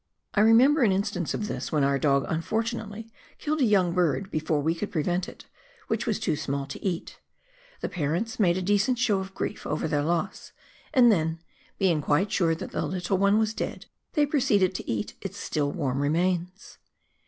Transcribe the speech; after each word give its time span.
I 0.33 0.39
remember 0.41 0.81
an 0.81 0.91
instance 0.91 1.35
of 1.35 1.47
this 1.47 1.71
when 1.71 1.83
our 1.83 1.99
dog 1.99 2.25
unfortunately 2.27 3.11
killed 3.37 3.61
a 3.61 3.65
young 3.65 3.93
bird 3.93 4.31
before 4.31 4.59
we 4.59 4.73
could 4.73 4.91
prevent 4.91 5.29
it, 5.29 5.45
which 5.89 6.07
was 6.07 6.19
too 6.19 6.35
small 6.35 6.65
to 6.65 6.83
eat. 6.83 7.19
The 7.81 7.87
parents 7.89 8.39
made 8.39 8.57
a 8.57 8.63
decent 8.63 8.97
show 8.97 9.19
of 9.19 9.35
grief 9.35 9.63
over 9.67 9.87
their 9.87 10.01
loss, 10.01 10.53
and 10.91 11.11
then, 11.11 11.37
being 11.77 12.01
quite 12.01 12.31
sure 12.31 12.55
that 12.55 12.71
the 12.71 12.83
little 12.87 13.19
one 13.19 13.37
was 13.37 13.53
dead, 13.53 13.85
they 14.13 14.25
proceeded 14.25 14.73
to 14.73 14.89
eat 14.89 15.13
its 15.21 15.37
still 15.37 15.71
warm 15.71 15.99
re 16.01 16.09
mains 16.09 16.79